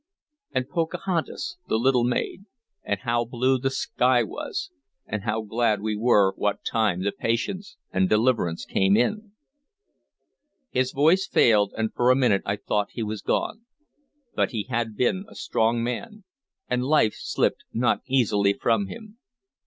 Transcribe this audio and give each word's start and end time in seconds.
And 0.51 0.67
Pocahontas, 0.67 1.57
the 1.67 1.77
little 1.77 2.03
maid... 2.03 2.45
and 2.83 3.01
how 3.01 3.23
blue 3.23 3.59
the 3.59 3.69
sky 3.69 4.23
was, 4.23 4.71
and 5.05 5.21
how 5.25 5.43
glad 5.43 5.79
we 5.79 5.95
were 5.95 6.33
what 6.37 6.65
time 6.65 7.03
the 7.03 7.11
Patience 7.11 7.77
and 7.93 8.09
Deliverance 8.09 8.65
came 8.65 8.97
in!" 8.97 9.33
His 10.71 10.91
voice 10.91 11.27
failed, 11.27 11.75
and 11.77 11.93
for 11.93 12.09
a 12.09 12.15
minute 12.15 12.41
I 12.47 12.55
thought 12.55 12.87
he 12.93 13.03
was 13.03 13.21
gone; 13.21 13.61
but 14.33 14.49
he 14.49 14.63
had 14.71 14.95
been 14.97 15.25
a 15.29 15.35
strong 15.35 15.83
man, 15.83 16.23
and 16.67 16.83
life 16.83 17.13
slipped 17.19 17.63
not 17.71 18.01
easily 18.07 18.53
from 18.53 18.87
him. 18.87 19.19